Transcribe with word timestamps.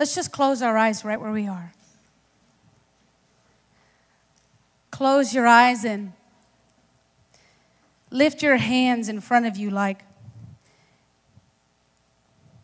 Let's 0.00 0.14
just 0.14 0.32
close 0.32 0.62
our 0.62 0.78
eyes 0.78 1.04
right 1.04 1.20
where 1.20 1.30
we 1.30 1.46
are. 1.46 1.74
Close 4.90 5.34
your 5.34 5.46
eyes 5.46 5.84
and 5.84 6.14
lift 8.10 8.42
your 8.42 8.56
hands 8.56 9.10
in 9.10 9.20
front 9.20 9.44
of 9.44 9.58
you 9.58 9.68
like 9.68 10.02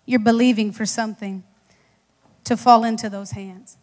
you're 0.06 0.18
believing 0.18 0.72
for 0.72 0.86
something 0.86 1.44
to 2.44 2.56
fall 2.56 2.84
into 2.84 3.10
those 3.10 3.32
hands. 3.32 3.76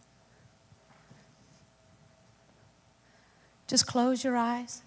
Just 3.68 3.86
close 3.86 4.24
your 4.24 4.36
eyes. 4.36 4.82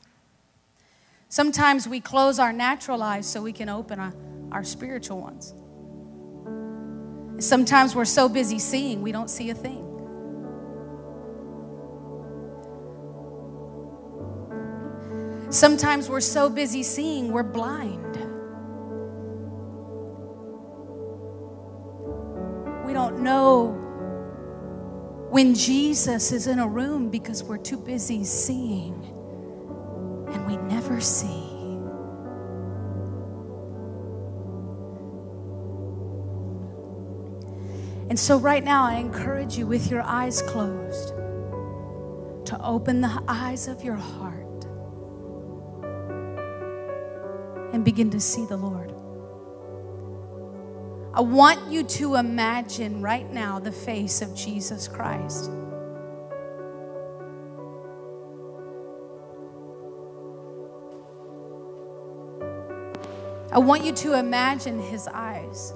Sometimes 1.29 1.87
we 1.87 2.01
close 2.01 2.37
our 2.37 2.51
natural 2.51 3.01
eyes 3.01 3.27
so 3.27 3.41
we 3.41 3.53
can 3.53 3.69
open 3.69 3.97
our, 3.97 4.13
our 4.51 4.65
spiritual 4.65 5.21
ones. 5.21 5.53
Sometimes 7.39 7.95
we're 7.95 8.05
so 8.05 8.27
busy 8.27 8.59
seeing, 8.59 9.01
we 9.01 9.11
don't 9.11 9.29
see 9.29 9.49
a 9.49 9.55
thing. 9.55 9.83
Sometimes 15.49 16.09
we're 16.09 16.19
so 16.19 16.49
busy 16.49 16.83
seeing, 16.83 17.31
we're 17.31 17.43
blind. 17.43 18.15
We 22.85 22.93
don't 22.93 23.19
know 23.21 23.67
when 25.29 25.53
Jesus 25.53 26.31
is 26.31 26.47
in 26.47 26.59
a 26.59 26.67
room 26.67 27.09
because 27.09 27.43
we're 27.43 27.57
too 27.57 27.77
busy 27.77 28.23
seeing 28.23 28.93
and 30.27 30.47
we 30.47 30.57
never 30.57 30.99
see. 30.99 31.46
And 38.09 38.17
so, 38.17 38.37
right 38.37 38.63
now, 38.63 38.85
I 38.85 38.95
encourage 38.95 39.57
you 39.57 39.67
with 39.67 39.91
your 39.91 40.01
eyes 40.01 40.41
closed 40.41 41.09
to 42.47 42.57
open 42.63 43.01
the 43.01 43.23
eyes 43.27 43.67
of 43.67 43.83
your 43.83 43.95
heart 43.95 44.65
and 47.73 47.83
begin 47.83 48.09
to 48.11 48.19
see 48.21 48.45
the 48.45 48.55
Lord. 48.55 48.93
I 51.13 51.21
want 51.21 51.69
you 51.69 51.83
to 51.83 52.15
imagine 52.15 53.01
right 53.01 53.29
now 53.33 53.59
the 53.59 53.71
face 53.71 54.21
of 54.21 54.33
Jesus 54.33 54.87
Christ. 54.87 55.49
I 63.51 63.59
want 63.59 63.83
you 63.83 63.91
to 63.93 64.13
imagine 64.13 64.79
his 64.79 65.07
eyes. 65.07 65.73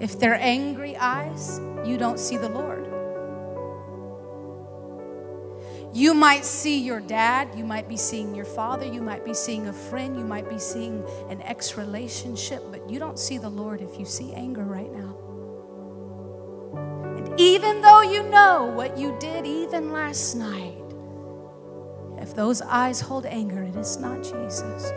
If 0.00 0.18
they're 0.18 0.34
angry 0.34 0.96
eyes, 0.96 1.60
you 1.84 1.96
don't 1.98 2.18
see 2.18 2.36
the 2.36 2.48
Lord. 2.48 2.84
You 5.94 6.12
might 6.12 6.44
see 6.44 6.80
your 6.80 6.98
dad, 6.98 7.50
you 7.56 7.64
might 7.64 7.88
be 7.88 7.96
seeing 7.96 8.34
your 8.34 8.44
father, 8.44 8.84
you 8.84 9.00
might 9.00 9.24
be 9.24 9.32
seeing 9.32 9.68
a 9.68 9.72
friend, 9.72 10.18
you 10.18 10.24
might 10.24 10.50
be 10.50 10.58
seeing 10.58 11.04
an 11.30 11.40
ex 11.42 11.76
relationship, 11.76 12.64
but 12.72 12.90
you 12.90 12.98
don't 12.98 13.16
see 13.16 13.38
the 13.38 13.48
Lord 13.48 13.80
if 13.80 13.96
you 13.96 14.04
see 14.04 14.32
anger 14.32 14.64
right 14.64 14.92
now. 14.92 15.16
And 17.16 17.38
even 17.38 17.80
though 17.80 18.02
you 18.02 18.24
know 18.24 18.64
what 18.74 18.98
you 18.98 19.16
did 19.20 19.46
even 19.46 19.92
last 19.92 20.34
night, 20.34 20.82
if 22.18 22.34
those 22.34 22.60
eyes 22.62 23.00
hold 23.00 23.24
anger, 23.24 23.62
it 23.62 23.76
is 23.76 23.96
not 23.96 24.20
Jesus. 24.24 24.90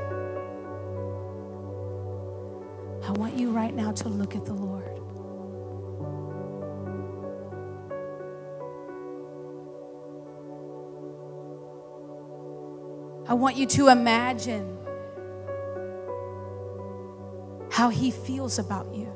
I 3.07 3.11
want 3.11 3.39
you 3.39 3.51
right 3.51 3.73
now 3.73 3.93
to 3.93 4.09
look 4.09 4.35
at 4.35 4.43
the 4.43 4.53
Lord. 4.53 4.83
I 13.29 13.33
want 13.33 13.55
you 13.55 13.65
to 13.65 13.87
imagine 13.87 14.77
how 17.71 17.87
he 17.87 18.11
feels 18.11 18.59
about 18.59 18.93
you. 18.93 19.07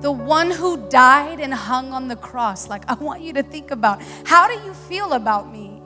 The 0.00 0.10
one 0.10 0.50
who 0.50 0.88
died 0.88 1.38
and 1.38 1.54
hung 1.54 1.92
on 1.92 2.08
the 2.08 2.16
cross. 2.16 2.68
Like, 2.68 2.90
I 2.90 2.94
want 2.94 3.22
you 3.22 3.32
to 3.34 3.44
think 3.44 3.70
about 3.70 4.02
how 4.24 4.48
do 4.48 4.54
you 4.64 4.74
feel 4.74 5.12
about 5.12 5.52
me? 5.52 5.79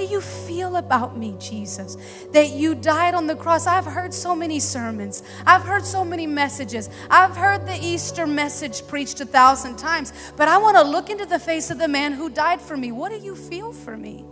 Do 0.00 0.06
you 0.06 0.20
feel 0.20 0.76
about 0.76 1.16
me, 1.16 1.36
Jesus? 1.38 1.96
That 2.32 2.50
you 2.50 2.74
died 2.74 3.14
on 3.14 3.26
the 3.26 3.36
cross. 3.36 3.66
I've 3.66 3.84
heard 3.84 4.14
so 4.14 4.34
many 4.34 4.58
sermons, 4.58 5.22
I've 5.46 5.62
heard 5.62 5.84
so 5.84 6.04
many 6.04 6.26
messages. 6.26 6.88
I've 7.10 7.36
heard 7.36 7.66
the 7.66 7.78
Easter 7.80 8.26
message 8.26 8.86
preached 8.86 9.20
a 9.20 9.26
thousand 9.26 9.76
times, 9.76 10.12
but 10.36 10.48
I 10.48 10.56
want 10.58 10.76
to 10.78 10.82
look 10.82 11.10
into 11.10 11.26
the 11.26 11.38
face 11.38 11.70
of 11.70 11.78
the 11.78 11.88
man 11.88 12.12
who 12.12 12.30
died 12.30 12.60
for 12.60 12.76
me. 12.76 12.92
What 12.92 13.12
do 13.12 13.18
you 13.18 13.36
feel 13.36 13.72
for 13.72 13.96
me? 13.96 14.24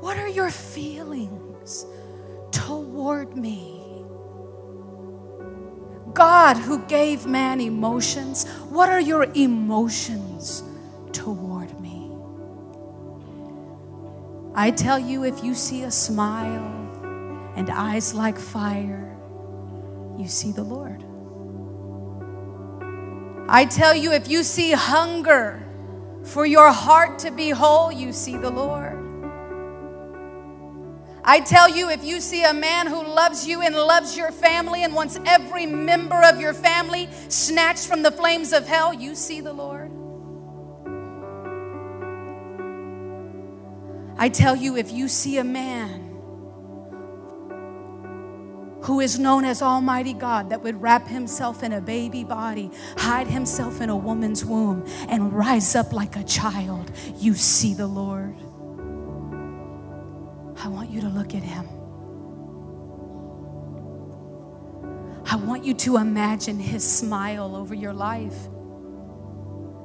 What 0.00 0.16
are 0.18 0.28
your 0.28 0.50
feelings 0.50 1.84
toward 2.52 3.36
me? 3.36 3.82
God 6.14 6.56
who 6.56 6.78
gave 6.86 7.26
man 7.26 7.60
emotions, 7.60 8.48
what 8.70 8.88
are 8.88 9.00
your 9.00 9.24
emotions 9.34 10.62
I 14.58 14.70
tell 14.70 14.98
you, 14.98 15.24
if 15.24 15.44
you 15.44 15.54
see 15.54 15.82
a 15.82 15.90
smile 15.90 17.52
and 17.56 17.68
eyes 17.68 18.14
like 18.14 18.38
fire, 18.38 19.14
you 20.18 20.26
see 20.28 20.50
the 20.50 20.62
Lord. 20.62 21.04
I 23.50 23.66
tell 23.66 23.94
you, 23.94 24.12
if 24.12 24.28
you 24.28 24.42
see 24.42 24.72
hunger 24.72 25.62
for 26.24 26.46
your 26.46 26.72
heart 26.72 27.18
to 27.18 27.30
be 27.30 27.50
whole, 27.50 27.92
you 27.92 28.14
see 28.14 28.38
the 28.38 28.48
Lord. 28.48 28.96
I 31.22 31.40
tell 31.40 31.68
you, 31.68 31.90
if 31.90 32.02
you 32.02 32.22
see 32.22 32.42
a 32.42 32.54
man 32.54 32.86
who 32.86 33.02
loves 33.02 33.46
you 33.46 33.60
and 33.60 33.74
loves 33.74 34.16
your 34.16 34.32
family 34.32 34.84
and 34.84 34.94
wants 34.94 35.18
every 35.26 35.66
member 35.66 36.22
of 36.22 36.40
your 36.40 36.54
family 36.54 37.10
snatched 37.28 37.86
from 37.86 38.00
the 38.00 38.10
flames 38.10 38.54
of 38.54 38.66
hell, 38.66 38.94
you 38.94 39.14
see 39.14 39.42
the 39.42 39.52
Lord. 39.52 39.85
I 44.18 44.28
tell 44.28 44.56
you, 44.56 44.76
if 44.76 44.92
you 44.92 45.08
see 45.08 45.38
a 45.38 45.44
man 45.44 46.02
who 48.82 49.00
is 49.00 49.18
known 49.18 49.44
as 49.44 49.62
Almighty 49.62 50.14
God 50.14 50.50
that 50.50 50.62
would 50.62 50.80
wrap 50.80 51.08
himself 51.08 51.62
in 51.62 51.72
a 51.72 51.80
baby 51.80 52.24
body, 52.24 52.70
hide 52.96 53.26
himself 53.26 53.80
in 53.80 53.90
a 53.90 53.96
woman's 53.96 54.44
womb, 54.44 54.84
and 55.08 55.32
rise 55.32 55.74
up 55.74 55.92
like 55.92 56.16
a 56.16 56.24
child, 56.24 56.90
you 57.16 57.34
see 57.34 57.74
the 57.74 57.86
Lord. 57.86 58.36
I 60.58 60.68
want 60.68 60.90
you 60.90 61.00
to 61.02 61.08
look 61.08 61.34
at 61.34 61.42
him. 61.42 61.68
I 65.28 65.36
want 65.36 65.64
you 65.64 65.74
to 65.74 65.98
imagine 65.98 66.58
his 66.58 66.88
smile 66.88 67.54
over 67.54 67.74
your 67.74 67.92
life. 67.92 68.48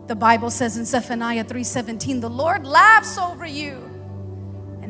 The 0.08 0.16
Bible 0.16 0.50
says 0.50 0.78
in 0.78 0.86
Zephaniah 0.86 1.44
3:17, 1.44 2.22
the 2.22 2.30
Lord 2.30 2.66
laughs 2.66 3.18
over 3.18 3.46
you. 3.46 3.91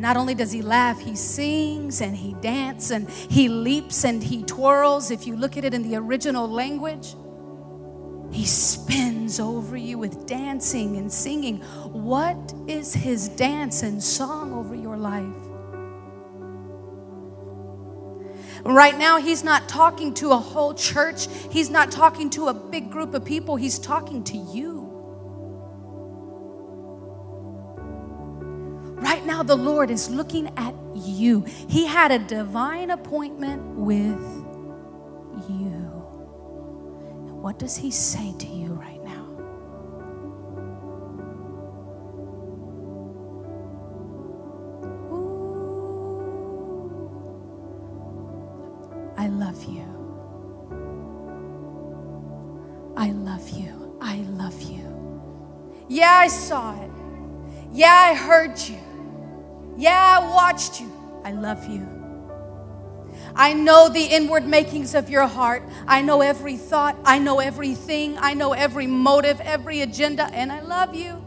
Not 0.01 0.17
only 0.17 0.34
does 0.34 0.51
he 0.51 0.63
laugh, 0.63 1.00
he 1.00 1.16
sings 1.16 2.01
and 2.01 2.17
he 2.17 2.34
dances 2.41 2.89
and 2.89 3.07
he 3.07 3.47
leaps 3.47 4.03
and 4.03 4.23
he 4.23 4.41
twirls. 4.41 5.12
If 5.12 5.28
you 5.28 5.35
look 5.35 5.57
at 5.57 5.63
it 5.63 5.75
in 5.75 5.84
the 5.88 5.95
original 5.95 6.50
language, 6.50 7.13
he 8.31 8.44
spins 8.47 9.39
over 9.39 9.78
you 9.78 10.00
with 10.00 10.25
dancing 10.25 10.97
and 10.97 11.13
singing. 11.13 11.57
What 11.91 12.51
is 12.67 12.95
his 12.95 13.29
dance 13.29 13.84
and 13.84 14.03
song 14.03 14.53
over 14.53 14.74
your 14.74 14.98
life? 14.98 15.36
Right 18.65 18.97
now, 18.97 19.19
he's 19.19 19.44
not 19.44 19.69
talking 19.69 20.15
to 20.15 20.31
a 20.31 20.38
whole 20.38 20.74
church. 20.74 21.27
He's 21.51 21.69
not 21.69 21.92
talking 21.92 22.31
to 22.31 22.47
a 22.47 22.54
big 22.56 22.89
group 22.89 23.13
of 23.13 23.24
people. 23.24 23.56
He's 23.56 23.77
talking 23.77 24.24
to 24.24 24.38
you. 24.38 24.81
Now, 29.42 29.56
the 29.56 29.56
Lord 29.56 29.90
is 29.90 30.08
looking 30.10 30.56
at 30.56 30.76
you. 30.96 31.42
He 31.68 31.88
had 31.88 32.12
a 32.12 32.20
divine 32.20 32.92
appointment 32.92 33.64
with 33.76 34.22
you. 35.50 35.80
what 37.42 37.58
does 37.58 37.76
He 37.76 37.90
say 37.90 38.34
to 38.38 38.46
you 38.48 38.74
right 38.74 39.04
now? 39.04 39.26
Ooh, 45.12 45.82
I 49.18 49.28
love 49.28 49.64
you. 49.64 49.88
I 52.96 53.10
love 53.12 53.50
you. 53.50 53.98
I 54.02 54.18
love 54.18 54.62
you. 54.62 54.86
Yeah, 55.90 56.12
I 56.12 56.28
saw 56.28 56.80
it. 56.80 56.92
Yeah, 57.72 57.92
I 58.12 58.14
heard 58.14 58.60
you. 58.60 58.91
Yeah, 59.81 60.19
I 60.22 60.30
watched 60.30 60.80
you. 60.80 60.92
I 61.24 61.31
love 61.31 61.66
you. 61.68 61.88
I 63.36 63.54
know 63.54 63.89
the 63.89 64.04
inward 64.04 64.45
makings 64.45 64.94
of 64.94 65.10
your 65.10 65.25
heart. 65.25 65.63
I 65.88 66.04
know 66.04 66.22
every 66.22 66.56
thought. 66.56 66.95
I 67.04 67.18
know 67.18 67.39
everything. 67.39 68.16
I 68.19 68.36
know 68.36 68.54
every 68.54 68.86
motive, 68.86 69.42
every 69.42 69.81
agenda, 69.81 70.25
and 70.33 70.51
I 70.51 70.62
love 70.62 70.94
you. 70.94 71.18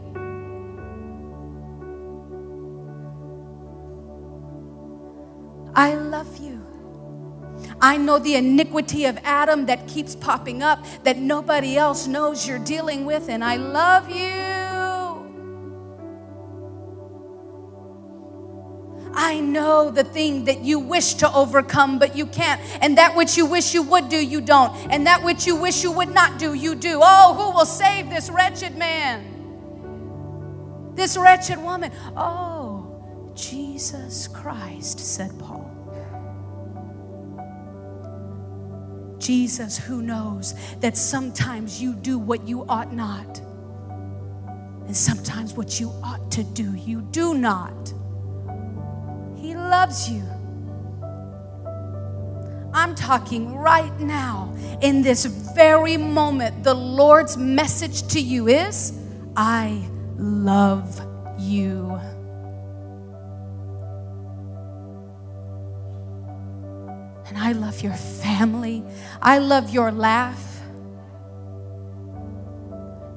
I 5.75 5.95
love 5.95 6.37
you. 6.37 6.65
I 7.81 7.97
know 7.97 8.19
the 8.19 8.35
iniquity 8.35 9.03
of 9.03 9.19
Adam 9.25 9.65
that 9.65 9.85
keeps 9.85 10.15
popping 10.15 10.63
up 10.63 10.85
that 11.03 11.17
nobody 11.17 11.75
else 11.75 12.07
knows 12.07 12.47
you're 12.47 12.59
dealing 12.59 13.03
with, 13.03 13.27
and 13.27 13.43
I 13.43 13.57
love 13.57 14.09
you. 14.09 14.54
I 19.35 19.41
know 19.41 19.91
the 19.91 20.05
thing 20.05 20.45
that 20.45 20.61
you 20.61 20.79
wish 20.79 21.15
to 21.15 21.29
overcome, 21.33 21.99
but 21.99 22.15
you 22.15 22.25
can't. 22.25 22.61
And 22.81 22.97
that 22.97 23.17
which 23.17 23.35
you 23.35 23.45
wish 23.45 23.73
you 23.73 23.83
would 23.83 24.07
do, 24.07 24.15
you 24.15 24.39
don't. 24.39 24.73
And 24.89 25.07
that 25.07 25.25
which 25.25 25.45
you 25.45 25.57
wish 25.57 25.83
you 25.83 25.91
would 25.91 26.13
not 26.13 26.39
do, 26.39 26.53
you 26.53 26.73
do. 26.73 27.01
Oh, 27.03 27.33
who 27.33 27.51
will 27.51 27.65
save 27.65 28.09
this 28.09 28.29
wretched 28.29 28.77
man? 28.77 29.33
This 30.95 31.17
wretched 31.17 31.61
woman? 31.61 31.91
Oh, 32.15 33.33
Jesus 33.35 34.29
Christ, 34.29 35.01
said 35.01 35.37
Paul. 35.37 35.69
Jesus, 39.17 39.77
who 39.77 40.01
knows 40.01 40.55
that 40.79 40.95
sometimes 40.95 41.81
you 41.81 41.93
do 41.93 42.17
what 42.17 42.47
you 42.47 42.63
ought 42.69 42.93
not, 42.93 43.41
and 44.87 44.95
sometimes 44.95 45.55
what 45.55 45.77
you 45.81 45.91
ought 46.01 46.31
to 46.31 46.43
do, 46.45 46.73
you 46.75 47.01
do 47.01 47.33
not. 47.33 47.94
Loves 49.77 50.09
you. 50.09 50.23
I'm 52.73 52.95
talking 52.95 53.57
right 53.57 53.99
now, 53.99 54.55
in 54.81 55.01
this 55.01 55.25
very 55.25 55.97
moment, 55.97 56.63
the 56.63 56.73
Lord's 56.73 57.35
message 57.35 58.07
to 58.13 58.21
you 58.21 58.47
is 58.47 58.97
I 59.35 59.85
love 60.15 60.97
you. 61.37 61.91
And 67.27 67.37
I 67.37 67.51
love 67.51 67.81
your 67.81 67.95
family. 67.95 68.81
I 69.21 69.39
love 69.39 69.71
your 69.71 69.91
laugh. 69.91 70.61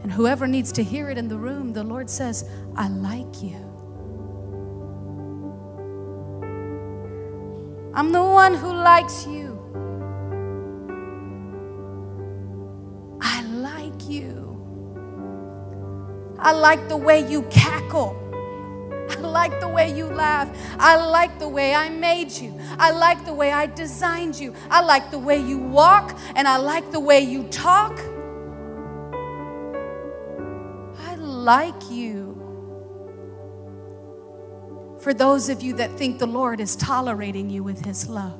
And 0.03 0.11
whoever 0.11 0.49
needs 0.49 0.73
to 0.73 0.83
hear 0.83 1.09
it 1.09 1.19
in 1.19 1.29
the 1.29 1.39
room, 1.39 1.73
the 1.73 1.85
Lord 1.85 2.11
says, 2.11 2.45
I 2.75 2.89
like 2.89 3.45
you. 3.45 3.68
I'm 7.99 8.13
the 8.13 8.23
one 8.23 8.55
who 8.55 8.73
likes 8.73 9.27
you. 9.27 9.59
I 13.21 13.43
like 13.43 14.09
you. 14.09 14.37
I 16.39 16.53
like 16.53 16.89
the 16.89 16.97
way 16.97 17.29
you 17.29 17.43
cackle. 17.51 18.17
I 19.11 19.17
like 19.17 19.59
the 19.59 19.67
way 19.67 19.93
you 19.93 20.05
laugh. 20.05 20.49
I 20.79 20.95
like 20.95 21.41
the 21.41 21.49
way 21.49 21.75
I 21.75 21.89
made 21.89 22.31
you. 22.31 22.57
I 22.79 22.93
like 22.93 23.25
the 23.25 23.35
way 23.35 23.51
I 23.51 23.67
designed 23.67 24.39
you. 24.39 24.55
I 24.71 24.81
like 24.81 25.11
the 25.11 25.19
way 25.19 25.39
you 25.39 25.59
walk, 25.59 26.17
and 26.37 26.47
I 26.47 26.59
like 26.59 26.93
the 26.93 27.01
way 27.01 27.19
you 27.19 27.49
talk. 27.49 27.99
I 31.01 31.17
like 31.17 31.91
you. 31.91 32.18
For 35.09 35.15
those 35.15 35.49
of 35.49 35.63
you 35.63 35.73
that 35.77 35.93
think 35.93 36.19
the 36.19 36.27
Lord 36.27 36.61
is 36.61 36.77
tolerating 36.77 37.49
you 37.49 37.63
with 37.63 37.83
His 37.83 38.11
love, 38.11 38.39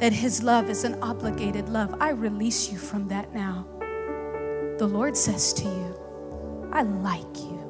that 0.00 0.12
His 0.12 0.42
love 0.42 0.68
is 0.68 0.82
an 0.82 1.00
obligated 1.00 1.68
love, 1.68 1.94
I 2.00 2.10
release 2.10 2.68
you 2.72 2.78
from 2.78 3.06
that 3.06 3.32
now. 3.32 3.64
The 4.78 4.88
Lord 4.88 5.16
says 5.16 5.52
to 5.52 5.62
you, 5.62 6.70
I 6.72 6.82
like 6.82 7.38
you. 7.38 7.60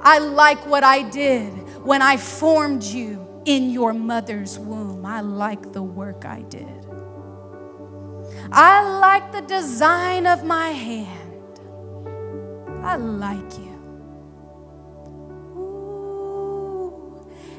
I 0.00 0.20
like 0.20 0.64
what 0.64 0.84
I 0.84 1.02
did 1.02 1.50
when 1.84 2.00
I 2.00 2.16
formed 2.16 2.84
you 2.84 3.26
in 3.46 3.70
your 3.70 3.92
mother's 3.92 4.60
womb. 4.60 5.04
I 5.04 5.22
like 5.22 5.72
the 5.72 5.82
work 5.82 6.24
I 6.24 6.42
did. 6.42 6.86
I 8.52 8.98
like 9.00 9.32
the 9.32 9.42
design 9.42 10.24
of 10.24 10.44
my 10.44 10.68
hand. 10.68 11.58
I 12.84 12.94
like 12.94 13.58
you. 13.58 13.75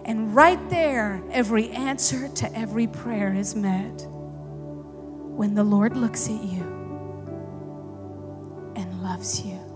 And 0.07 0.33
right 0.33 0.69
there, 0.69 1.21
every 1.31 1.69
answer 1.71 2.29
to 2.29 2.57
every 2.57 2.87
prayer 2.87 3.33
is 3.33 3.55
met 3.55 4.07
when 4.07 5.53
the 5.53 5.65
Lord 5.65 5.97
looks 5.97 6.29
at 6.29 6.41
you 6.43 6.63
and 8.75 9.03
loves 9.03 9.41
you. 9.41 9.66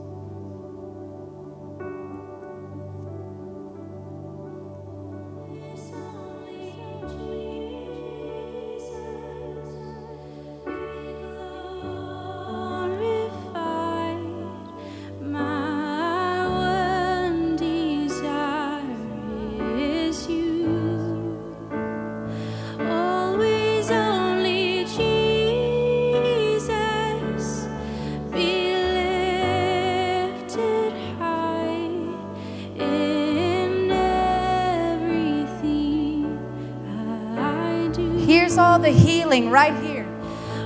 Healing 39.32 39.50
right 39.50 39.74
here. 39.84 40.06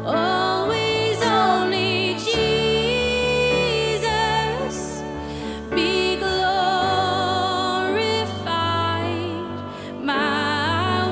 Always 0.03 1.21
only 1.21 2.15
Jesus 2.15 2.33
be 5.69 6.15
glorified. 6.17 6.33
My 10.01 11.07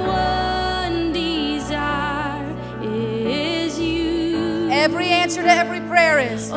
one 0.88 1.14
desire 1.14 2.56
is 2.82 3.80
you. 3.80 4.70
Every 4.72 5.08
answer 5.10 5.44
to 5.44 5.52
every 5.52 5.82
prayer 5.82 6.18
is. 6.20 6.52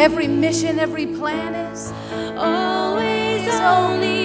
Every 0.00 0.28
mission, 0.28 0.78
every 0.78 1.04
plan 1.04 1.54
is. 1.54 1.92
Always 2.38 3.46
only 3.60 4.19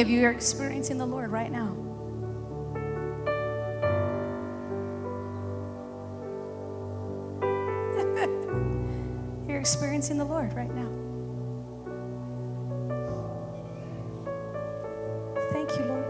of 0.00 0.08
you 0.08 0.24
are 0.24 0.30
experiencing 0.30 0.96
the 0.96 1.06
Lord 1.06 1.30
right 1.30 1.52
now? 1.52 1.76
You're 9.46 9.60
experiencing 9.60 10.18
the 10.18 10.24
Lord 10.24 10.52
right 10.54 10.74
now. 10.74 10.88
Thank 15.52 15.70
you, 15.78 15.84
Lord. 15.84 16.06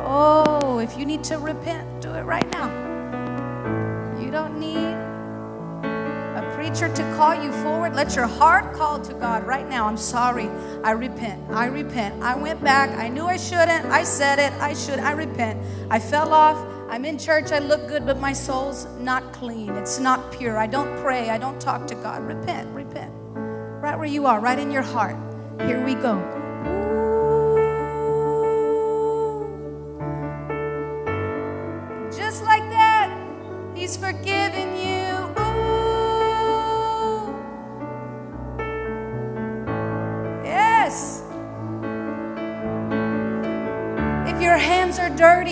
Oh, 0.00 0.78
if 0.78 0.96
you 0.96 1.04
need 1.04 1.24
to 1.24 1.38
repent, 1.38 1.97
it 2.18 2.24
right 2.24 2.50
now. 2.52 2.68
You 4.20 4.30
don't 4.30 4.58
need 4.58 4.94
a 6.36 6.52
preacher 6.54 6.92
to 6.92 7.02
call 7.16 7.34
you 7.34 7.52
forward. 7.62 7.94
Let 7.94 8.14
your 8.16 8.26
heart 8.26 8.74
call 8.74 9.00
to 9.00 9.14
God 9.14 9.46
right 9.46 9.68
now. 9.68 9.86
I'm 9.86 9.96
sorry. 9.96 10.48
I 10.84 10.90
repent. 10.90 11.42
I 11.50 11.66
repent. 11.66 12.22
I 12.22 12.36
went 12.36 12.62
back. 12.62 12.90
I 12.98 13.08
knew 13.08 13.24
I 13.24 13.36
shouldn't. 13.36 13.86
I 13.86 14.02
said 14.02 14.38
it. 14.38 14.52
I 14.60 14.74
should. 14.74 14.98
I 14.98 15.12
repent. 15.12 15.58
I 15.90 15.98
fell 15.98 16.32
off. 16.32 16.56
I'm 16.90 17.04
in 17.04 17.18
church. 17.18 17.52
I 17.52 17.58
look 17.60 17.86
good, 17.88 18.04
but 18.04 18.18
my 18.18 18.32
soul's 18.32 18.86
not 18.98 19.32
clean. 19.32 19.70
It's 19.76 19.98
not 19.98 20.32
pure. 20.32 20.58
I 20.58 20.66
don't 20.66 20.96
pray. 21.02 21.30
I 21.30 21.38
don't 21.38 21.60
talk 21.60 21.86
to 21.86 21.94
God. 21.94 22.22
Repent. 22.22 22.68
Repent. 22.74 23.12
Right 23.80 23.96
where 23.96 24.06
you 24.06 24.26
are, 24.26 24.40
right 24.40 24.58
in 24.58 24.70
your 24.70 24.82
heart. 24.82 25.16
Here 25.60 25.84
we 25.84 25.94
go. 25.94 26.37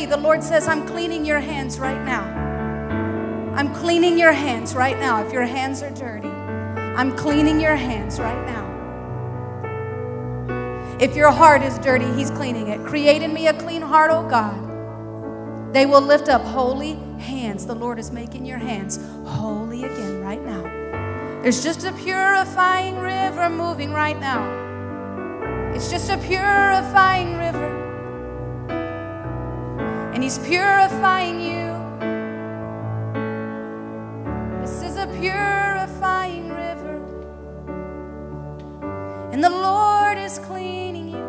The 0.07 0.17
Lord 0.17 0.43
says, 0.43 0.69
I'm 0.69 0.87
cleaning 0.87 1.25
your 1.25 1.41
hands 1.41 1.79
right 1.79 2.03
now. 2.05 2.25
I'm 3.55 3.75
cleaning 3.75 4.19
your 4.19 4.33
hands 4.33 4.75
right 4.75 4.99
now. 4.99 5.25
If 5.25 5.33
your 5.33 5.45
hands 5.45 5.83
are 5.83 5.91
dirty, 5.91 6.29
I'm 6.29 7.17
cleaning 7.17 7.61
your 7.61 7.77
hands 7.77 8.19
right 8.21 8.47
now. 8.47 8.67
If 11.01 11.15
your 11.15 11.31
heart 11.31 11.63
is 11.63 11.79
dirty, 11.79 12.11
He's 12.15 12.31
cleaning 12.31 12.69
it. 12.69 12.85
Create 12.85 13.23
in 13.23 13.35
me 13.35 13.49
a 13.49 13.55
clean 13.55 13.83
heart, 13.83 14.11
oh 14.11 14.27
God. 14.29 15.75
They 15.75 15.85
will 15.85 16.01
lift 16.01 16.29
up 16.29 16.43
holy 16.43 16.95
hands. 17.19 17.67
The 17.67 17.75
Lord 17.75 17.99
is 17.99 18.11
making 18.11 18.47
your 18.47 18.59
hands 18.59 18.99
holy 19.27 19.85
again 19.85 20.23
right 20.23 20.43
now. 20.43 20.63
There's 21.43 21.63
just 21.63 21.85
a 21.85 21.93
purifying 21.93 22.97
river 22.97 23.51
moving 23.51 23.93
right 23.93 24.19
now. 24.19 25.73
It's 25.75 25.91
just 25.91 26.09
a 26.09 26.17
purifying 26.17 27.37
river. 27.37 27.76
And 30.17 30.23
He's 30.23 30.39
purifying 30.39 31.43
you. 31.43 31.77
This 34.63 34.83
is 34.83 34.97
a 34.97 35.07
purifying 35.09 36.49
river. 36.49 37.05
And 39.31 39.45
the 39.45 39.51
Lord 39.51 40.17
is 40.17 40.39
cleaning 40.39 41.11
you. 41.11 41.27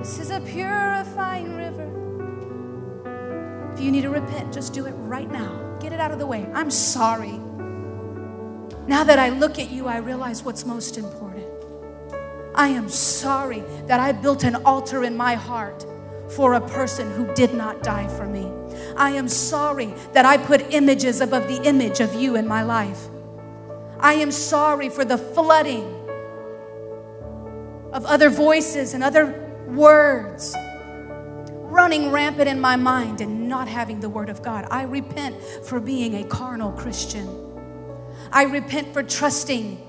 This 0.00 0.18
is 0.18 0.28
a 0.28 0.40
purifying 0.40 1.56
river. 1.56 1.88
If 3.72 3.80
you 3.80 3.90
need 3.90 4.02
to 4.02 4.10
repent, 4.10 4.52
just 4.52 4.74
do 4.74 4.84
it 4.84 4.92
right 4.92 5.30
now. 5.32 5.78
Get 5.80 5.94
it 5.94 5.98
out 5.98 6.10
of 6.12 6.18
the 6.18 6.26
way. 6.26 6.46
I'm 6.52 6.70
sorry. 6.70 7.40
Now 8.86 9.02
that 9.02 9.18
I 9.18 9.30
look 9.30 9.58
at 9.58 9.70
you, 9.70 9.86
I 9.86 9.96
realize 9.96 10.42
what's 10.42 10.66
most 10.66 10.98
important. 10.98 11.46
I 12.54 12.68
am 12.68 12.90
sorry 12.90 13.60
that 13.86 13.98
I 13.98 14.12
built 14.12 14.44
an 14.44 14.56
altar 14.56 15.04
in 15.04 15.16
my 15.16 15.36
heart 15.36 15.86
for 16.36 16.54
a 16.54 16.60
person 16.60 17.10
who 17.12 17.32
did 17.34 17.54
not 17.54 17.82
die 17.82 18.08
for 18.08 18.26
me. 18.26 18.50
I 18.96 19.10
am 19.10 19.28
sorry 19.28 19.94
that 20.12 20.24
I 20.24 20.36
put 20.36 20.72
images 20.72 21.20
above 21.20 21.48
the 21.48 21.62
image 21.62 22.00
of 22.00 22.14
you 22.14 22.36
in 22.36 22.46
my 22.46 22.62
life. 22.62 23.08
I 24.00 24.14
am 24.14 24.30
sorry 24.30 24.88
for 24.88 25.04
the 25.04 25.18
flooding 25.18 25.84
of 27.92 28.04
other 28.04 28.28
voices 28.28 28.94
and 28.94 29.04
other 29.04 29.40
words 29.68 30.54
running 31.74 32.12
rampant 32.12 32.48
in 32.48 32.60
my 32.60 32.76
mind 32.76 33.20
and 33.20 33.48
not 33.48 33.66
having 33.66 33.98
the 33.98 34.08
Word 34.08 34.28
of 34.28 34.42
God. 34.42 34.66
I 34.70 34.82
repent 34.82 35.42
for 35.64 35.80
being 35.80 36.14
a 36.14 36.24
carnal 36.24 36.70
Christian. 36.72 37.28
I 38.30 38.44
repent 38.44 38.92
for 38.92 39.02
trusting 39.02 39.80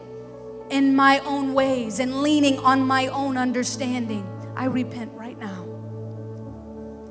in 0.72 0.96
my 0.96 1.20
own 1.20 1.54
ways 1.54 2.00
and 2.00 2.22
leaning 2.22 2.58
on 2.60 2.82
my 2.82 3.08
own 3.08 3.38
understanding. 3.38 4.26
I 4.56 4.66
repent 4.66 5.12
right. 5.14 5.25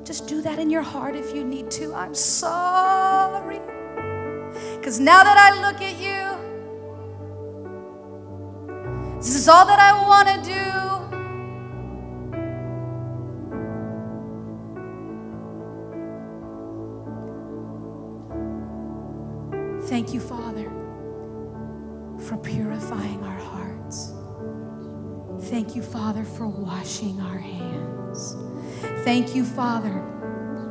Just 0.05 0.27
do 0.27 0.39
that 0.43 0.59
in 0.59 0.69
your 0.69 0.83
heart 0.83 1.15
if 1.15 1.33
you 1.33 1.43
need 1.43 1.71
to. 1.71 1.95
I'm 1.95 2.13
sorry. 2.13 3.59
Because 4.77 4.99
now 4.99 5.23
that 5.23 5.35
I 5.35 5.59
look 5.59 5.81
at 5.81 5.97
you, 5.97 6.35
this 9.17 9.35
is 9.35 9.47
all 9.49 9.65
that 9.65 9.79
I 9.79 9.93
want 10.07 10.27
to 10.29 10.35
do. 10.43 10.61
Thank 19.87 20.13
you, 20.13 20.19
Father, 20.19 20.71
for 22.19 22.37
purifying 22.37 23.23
our. 23.23 23.44
Thank 25.49 25.75
you, 25.75 25.81
Father, 25.81 26.23
for 26.23 26.47
washing 26.47 27.19
our 27.21 27.37
hands. 27.37 28.35
Thank 29.03 29.35
you, 29.35 29.45
Father, 29.45 30.03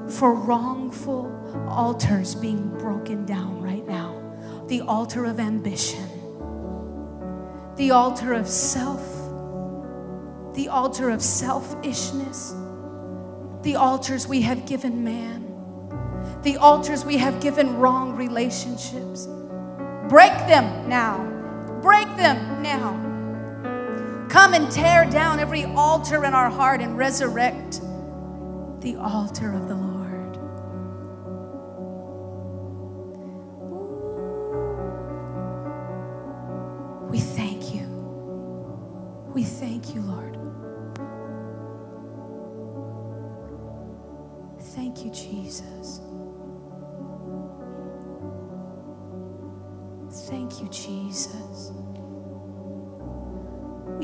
for 0.09 0.35
wrongful 0.35 1.31
altars 1.69 2.35
being 2.35 2.69
broken 2.79 3.25
down 3.25 3.63
right 3.63 3.87
now. 3.87 4.21
The 4.69 4.81
altar 4.83 5.25
of 5.25 5.41
ambition, 5.41 6.09
the 7.77 7.91
altar 7.91 8.33
of 8.33 8.49
self, 8.49 9.05
the 10.55 10.69
altar 10.69 11.11
of 11.11 11.23
selfishness, 11.23 12.55
the 13.63 13.77
altars 13.77 14.27
we 14.27 14.43
have 14.43 14.67
given 14.67 15.05
man 15.05 15.45
the 16.45 16.59
altars 16.59 17.05
we 17.07 17.17
have 17.17 17.41
given 17.41 17.79
wrong 17.79 18.17
relationships. 18.17 19.27
Break 20.09 20.37
them 20.47 20.89
now. 20.89 21.19
Break 21.81 22.07
them 22.17 22.63
now. 22.63 22.94
Come 24.45 24.53
and 24.53 24.71
tear 24.71 25.07
down 25.07 25.41
every 25.41 25.65
altar 25.65 26.27
in 26.27 26.35
our 26.35 26.51
heart 26.51 26.83
and 26.83 26.99
resurrect 26.99 27.81
the 28.83 28.95
altar 28.97 29.55
of 29.55 29.69
the 29.69 29.75
Lord. 29.75 29.94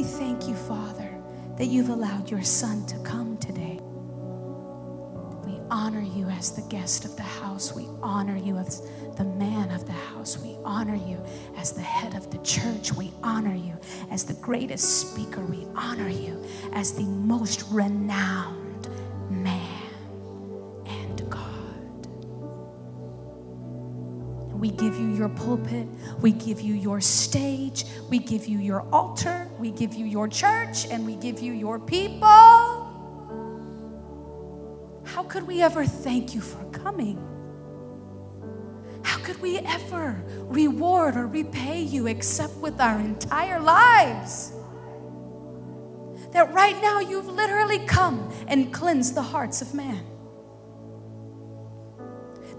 We 0.00 0.06
thank 0.06 0.48
you, 0.48 0.54
Father, 0.54 1.14
that 1.58 1.66
you've 1.66 1.90
allowed 1.90 2.30
your 2.30 2.42
Son 2.42 2.86
to 2.86 2.96
come 3.00 3.36
today. 3.36 3.78
We 5.44 5.60
honor 5.70 6.00
you 6.00 6.26
as 6.26 6.52
the 6.52 6.62
guest 6.70 7.04
of 7.04 7.16
the 7.16 7.22
house. 7.22 7.74
We 7.74 7.86
honor 8.02 8.38
you 8.38 8.56
as 8.56 8.80
the 9.18 9.24
man 9.24 9.70
of 9.70 9.84
the 9.84 9.92
house. 9.92 10.38
We 10.38 10.56
honor 10.64 10.94
you 10.94 11.22
as 11.58 11.72
the 11.72 11.82
head 11.82 12.14
of 12.14 12.30
the 12.30 12.38
church. 12.38 12.94
We 12.94 13.12
honor 13.22 13.54
you 13.54 13.76
as 14.10 14.24
the 14.24 14.32
greatest 14.32 15.10
speaker. 15.10 15.44
We 15.44 15.66
honor 15.74 16.08
you 16.08 16.42
as 16.72 16.94
the 16.94 17.04
most 17.04 17.64
renowned 17.70 18.59
We 24.60 24.70
give 24.70 24.94
you 24.96 25.08
your 25.14 25.30
pulpit. 25.30 25.88
We 26.20 26.32
give 26.32 26.60
you 26.60 26.74
your 26.74 27.00
stage. 27.00 27.86
We 28.10 28.18
give 28.18 28.46
you 28.46 28.58
your 28.58 28.82
altar. 28.92 29.48
We 29.58 29.70
give 29.70 29.94
you 29.94 30.04
your 30.04 30.28
church. 30.28 30.86
And 30.90 31.06
we 31.06 31.16
give 31.16 31.40
you 31.40 31.54
your 31.54 31.78
people. 31.78 32.26
How 35.04 35.22
could 35.26 35.46
we 35.46 35.62
ever 35.62 35.86
thank 35.86 36.34
you 36.34 36.42
for 36.42 36.62
coming? 36.66 37.18
How 39.02 39.18
could 39.20 39.40
we 39.40 39.58
ever 39.60 40.22
reward 40.42 41.16
or 41.16 41.26
repay 41.26 41.80
you 41.80 42.06
except 42.06 42.54
with 42.56 42.78
our 42.80 43.00
entire 43.00 43.60
lives? 43.60 44.52
That 46.32 46.52
right 46.52 46.80
now 46.82 47.00
you've 47.00 47.28
literally 47.28 47.78
come 47.86 48.30
and 48.46 48.72
cleansed 48.72 49.14
the 49.14 49.22
hearts 49.22 49.62
of 49.62 49.72
man. 49.72 50.09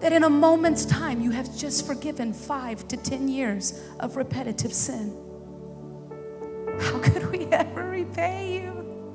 That 0.02 0.12
in 0.14 0.24
a 0.24 0.30
moment's 0.30 0.86
time 0.86 1.22
you 1.22 1.32
have 1.32 1.56
just 1.56 1.86
forgiven 1.86 2.34
five 2.34 2.88
to 2.90 2.98
ten 2.98 3.28
years 3.28 3.80
of 4.00 4.18
repetitive 4.18 4.74
sin. 4.74 5.16
How 6.80 7.00
could 7.00 7.32
we 7.32 7.46
ever 7.48 7.90
repay 7.90 8.64
you? 8.64 9.06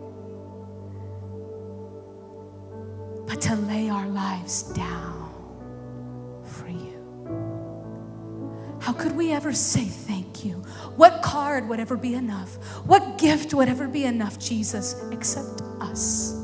But 3.26 3.40
to 3.42 3.56
lay 3.56 3.90
our 3.90 4.08
lives 4.08 4.62
down 4.74 5.30
for 6.44 6.68
you. 6.68 6.94
How 8.80 8.92
could 8.92 9.16
we 9.16 9.32
ever 9.32 9.52
say 9.52 9.84
thank 9.84 10.44
you? 10.44 10.54
What 10.96 11.22
card 11.22 11.68
would 11.68 11.80
ever 11.80 11.96
be 11.96 12.14
enough? 12.14 12.56
What 12.86 13.18
gift 13.18 13.52
would 13.52 13.68
ever 13.68 13.88
be 13.88 14.04
enough, 14.04 14.38
Jesus, 14.38 14.94
except 15.10 15.62
us? 15.80 16.40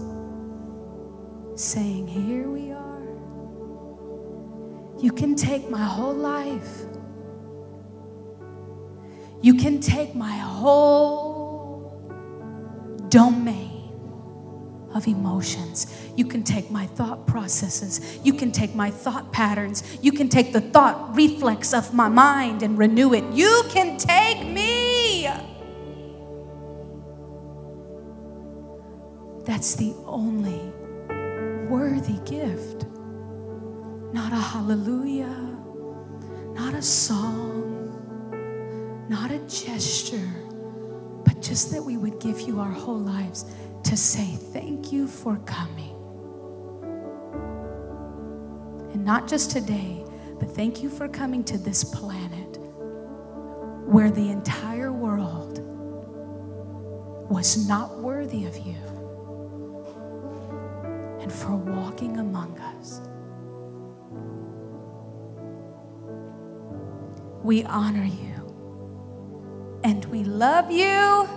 Saying, 1.55 2.09
Here 2.09 2.51
we 2.51 2.73
are. 2.73 2.92
You 5.03 5.11
can 5.11 5.35
take 5.35 5.69
my 5.69 5.83
whole 5.83 6.15
life. 6.15 6.83
You 9.41 9.55
can 9.55 9.81
take 9.81 10.15
my 10.15 10.31
whole 10.31 11.99
domain 13.09 13.91
of 14.95 15.09
emotions. 15.09 15.93
You 16.15 16.25
can 16.25 16.45
take 16.45 16.71
my 16.71 16.87
thought 16.87 17.27
processes. 17.27 18.21
You 18.23 18.33
can 18.35 18.53
take 18.53 18.77
my 18.77 18.93
thought 18.93 19.33
patterns. 19.33 19.83
You 20.01 20.13
can 20.13 20.29
take 20.29 20.53
the 20.53 20.61
thought 20.61 21.17
reflex 21.17 21.75
of 21.75 21.93
my 21.93 22.09
mind 22.09 22.63
and 22.63 22.79
renew 22.79 23.13
it. 23.13 23.25
You 23.33 23.65
can 23.71 23.97
take 23.97 24.47
me. 24.47 25.29
That's 29.45 29.75
the 29.75 29.97
only 30.07 30.61
worthy 31.69 32.21
gift. 32.25 32.87
Not 34.13 34.33
a 34.33 34.37
hallelujah, 34.37 35.57
not 36.55 36.75
a 36.75 36.83
song, 36.83 37.89
not 39.09 39.31
a 39.31 39.39
gesture, 39.49 40.31
but 41.25 41.41
just 41.41 41.71
that 41.71 41.83
we 41.83 41.97
would 41.97 42.21
give 42.21 42.41
you 42.41 42.61
our 42.61 42.71
whole 42.71 42.99
lives 42.99 43.47
to 43.85 43.97
say 43.97 44.37
thank 44.53 44.93
you 44.93 45.07
for 45.07 45.37
coming. 45.47 45.97
And 48.93 49.05
not 49.05 49.29
just 49.29 49.51
today, 49.51 50.05
but 50.39 50.51
thank 50.51 50.83
you 50.83 50.91
for 50.91 51.09
coming 51.09 51.43
to 51.45 51.57
this 51.57 51.83
planet 51.83 52.59
where 53.87 54.11
the 54.11 54.29
entire 54.29 54.93
world 54.93 55.61
was 57.31 57.67
not 57.67 57.99
worthy 57.99 58.45
of 58.45 58.59
you 58.59 58.77
and 61.21 61.33
for 61.33 61.57
walking 61.57 62.19
among 62.19 62.59
us. 62.59 63.01
We 67.43 67.65
honor 67.65 68.05
you 68.05 69.81
and 69.83 70.05
we 70.07 70.23
love 70.23 70.71
you. 70.71 71.29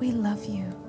We 0.00 0.12
love 0.12 0.44
you. 0.46 0.81